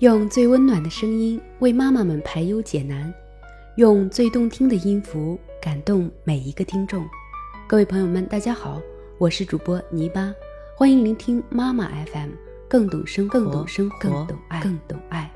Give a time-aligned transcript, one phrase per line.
[0.00, 3.12] 用最温暖的声音为妈妈们排忧解难，
[3.74, 7.04] 用最动听的音符感动每一个听众。
[7.68, 8.80] 各位朋友们，大家好，
[9.18, 10.32] 我是主播泥巴，
[10.74, 12.30] 欢迎聆听妈妈 FM，
[12.66, 15.30] 更懂生活，更懂生活，更懂爱，更懂爱。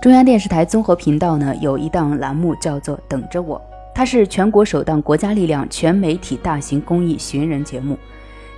[0.00, 3.58] 中央电视台综合频道呢有一档栏目叫做《等着我》，
[3.92, 7.98] 它是全国首档国家力量全媒体大型公益寻人节目。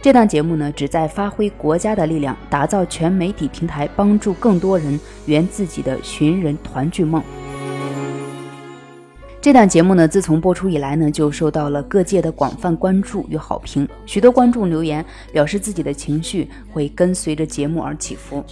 [0.03, 7.23] 这档节目呢，旨在发挥国家的力量，打造全媒体平台，帮助更多人圆自己的寻人团聚梦。
[9.41, 13.89] 这档节目呢，自从播出以来呢，就受到了各界的广泛关注与好评。
[14.05, 18.45] 许多观众留言表示，自己的情绪会跟随着节目而起伏，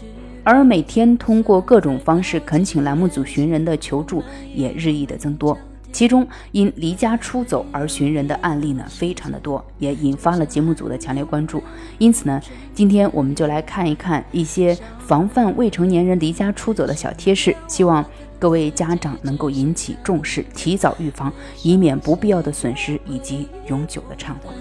[0.44, 4.22] 而每天通过各种方式恳请栏目组寻人的求助
[4.54, 5.58] 也日益的增多。
[5.92, 11.62] 其中因离家出走而寻人的案例呢，非常的多，也引发了节目组的强烈关注。
[11.98, 12.40] 因此呢，
[12.74, 18.04] 今天我们就来看一看一些防范未成年人离家出走的小贴士，希望
[18.38, 21.32] 各位家长能够引起重视，提早预防，
[21.62, 24.54] 以免不必要的损失以及永久的忏悔。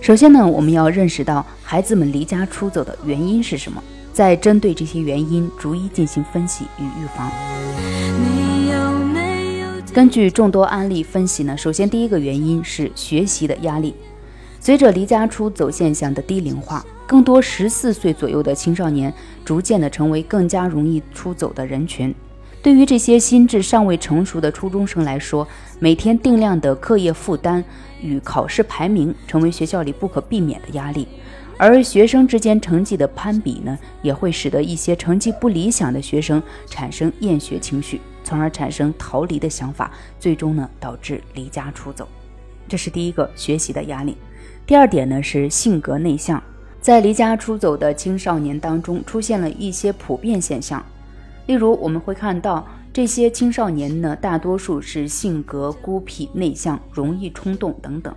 [0.00, 3.80] 首先呢，我们要认识到孩子们离家出走的原因是什么。
[4.12, 7.30] 再针对这些原因逐一进行分析与预防。
[9.92, 13.94] 根据众多案例分析呢，首先第一个原因是学习的压力。
[14.58, 19.12] 随着离家出走现象的低龄化，更多十四岁左右的青少年
[19.44, 22.14] 逐渐的成为更加容易出走的人群。
[22.62, 25.46] 对于这些心智尚未成熟的初中生来说，
[25.80, 27.62] 每天定量的课业负担
[28.00, 31.08] 与考试排名成为学校里不可避免的压力。
[31.64, 39.88] 而学生之间成绩的攀比呢，也会使得一些成绩不理想的学生产生厌学情绪，从而产生逃离的想法，
[40.18, 42.08] 最终呢导致离家出走。
[42.66, 44.16] 这是第一个学习的压力。
[44.66, 46.42] 第二点呢是性格内向，
[46.80, 50.84] 在离家出走的青少年当中出现了一些普遍现象，
[51.46, 58.12] 例如我们会看到这些青少年呢，大多数是性格孤僻内向，容易冲动等等。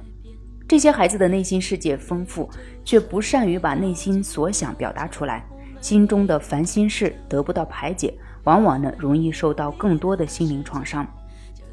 [0.68, 2.50] 这些孩子的内心世界丰富，
[2.84, 5.46] 却不善于把内心所想表达出来，
[5.80, 8.12] 心中的烦心事得不到排解，
[8.46, 11.06] 往往呢容易受到更多的心灵创伤。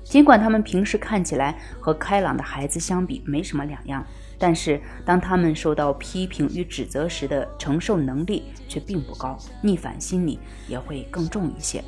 [0.04, 4.04] 尽管他们平时看起来和开朗的孩子相比没什么两样，
[4.36, 10.38] 但是当他们受到批评与指责时的承受能力却并不高，逆反心理
[10.68, 11.82] 也会更重一些。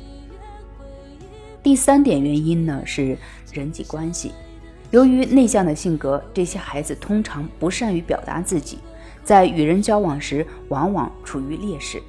[1.61, 3.15] 第三点原因呢是
[3.53, 4.31] 人际关系。
[4.95, 8.79] 由于内向的性格，这些孩子通常不善于表达自己，
[9.25, 12.01] 在与人交往时往往处于劣势。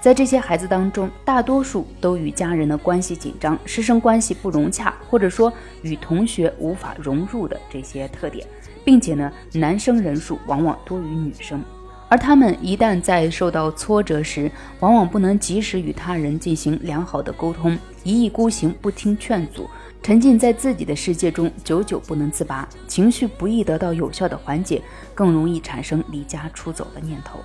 [0.00, 5.52] 在这些孩子当中，大多数都与家人的关系紧张、师生关系不融洽，或者说
[5.82, 8.46] 与同学无法融入的这些特点，
[8.86, 11.62] 并且呢，男生人数往往多于女生。
[12.10, 14.50] 而他们一旦在受到挫折时，
[14.80, 19.70] 往往不能及时与他人进行良好的沟通，一意孤行，不听劝阻。
[20.02, 24.82] 沉浸在自己的世界中，久久不能自拔，情绪不易得到有效的缓解，
[25.14, 27.38] 更容易产生离家出走的念头。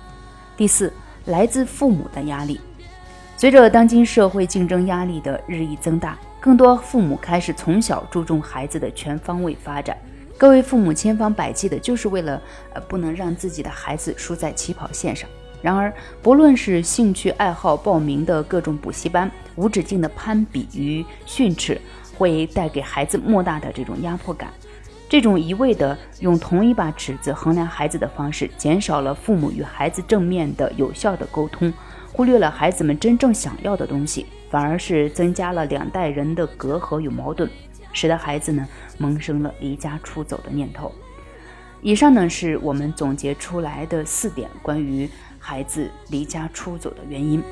[0.56, 0.92] 第四，
[1.26, 2.60] 来自父母的压力。
[3.36, 9.96] 随着当今社会竞争压力的日益增大，更多父母开始从小注重孩子的全方位发展。
[10.38, 12.40] 各位父母千方百计的就是为了，
[12.72, 15.28] 呃，不能让自己的孩子输在起跑线上。
[15.62, 15.92] 然而，
[16.22, 21.80] 不论是兴趣爱好报名的各种补习班，无止境的攀比与训斥。
[22.18, 24.50] 会带给孩子莫大的这种压迫感，
[25.06, 31.70] 这种一味的用同一把尺子衡量孩子的方式，减少了父母与孩子正面的有效的沟通，
[32.14, 37.50] 忽略了孩子们真正想要的东西，反而是增加了两代人的隔阂与矛盾，
[37.92, 38.66] 使得孩子呢
[38.98, 40.92] 萌生了离家出走的念头。
[41.82, 45.08] 以上呢是我们总结出来的四点关于
[45.38, 47.42] 孩子离家出走的原因。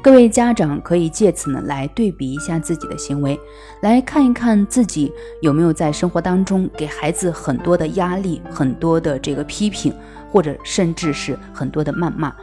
[0.00, 3.40] 各位家长可以借此呢来对比一下自己的行为，
[3.80, 5.10] 来看一看自己
[5.40, 9.94] 有没有在生活当中给孩子很多的压力、很多的这个批评，
[10.30, 12.34] 或者甚至是很多的谩骂。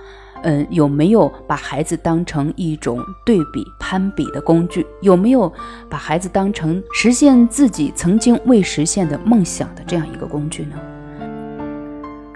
[0.43, 4.85] 嗯，有没有把孩子当成一种对比、攀比的工具？
[5.01, 5.51] 有没有
[5.89, 10.75] 把孩子当成实现自己曾经未实现的梦想的这样一个工具呢？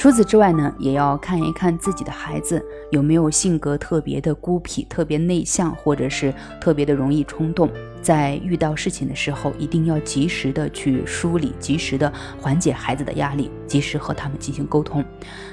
[0.05, 6.31] 除此之外呢，也要看一看自己的孩子有没有性格特别的孤僻、特别内向，或者是
[6.61, 7.67] 特别的容易冲动。
[8.03, 15.03] 在遇到事情的时候，一定要及时的去梳理，及时的缓解孩子的压力，及时和他们进行沟通。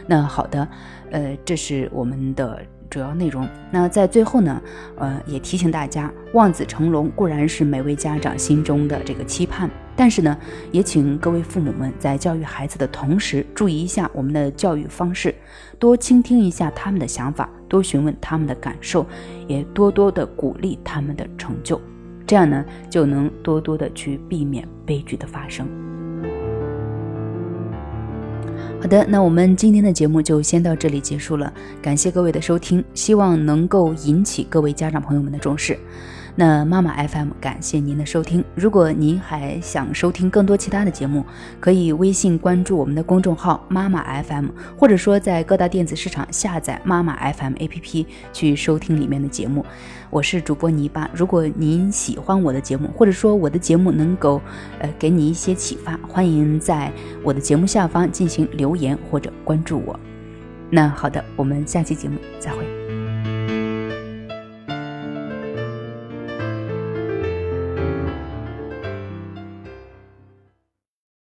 [0.06, 0.68] 那好的，
[1.12, 2.60] 呃，这是我们的。
[2.90, 3.48] 主要内容。
[3.70, 4.62] 那在最后呢，
[4.98, 10.36] 呃，也提醒大家，望子成龙固然是每位家长心中的这个期盼，但是呢，
[10.70, 15.34] 也请各位父母们在教育孩子的同时，注意一下我们的教育方式，
[15.78, 19.06] 多倾听一下他们的想法，多询问他们的感受，
[19.46, 21.80] 也多多的鼓励他们的成就，
[22.26, 25.68] 这样呢，就能多多的去避免悲剧的发生。
[28.80, 35.78] 好的，那我们今天的节目就先到这里结束了，感谢各位的收听，希望能够引起各位家长朋友们的重视。
[36.34, 38.42] 那妈妈 FM 感谢您的收听。
[38.54, 41.24] 如果您还想收听更多其他的节目，
[41.60, 44.46] 可以微信关注我们的公众号妈妈 FM，
[44.76, 49.64] 或者说在各大电子市场下载妈妈 FM APP 去收听里面的节目。
[50.08, 51.08] 我是主播泥巴。
[51.14, 54.40] 如果您喜欢我的节目，或者说我的节目能够
[54.78, 56.90] 呃给你一些启发，欢迎在
[57.22, 59.98] 我的节目下方进行留言或者关注我。
[60.70, 62.81] 那好的，我们下期节目再会。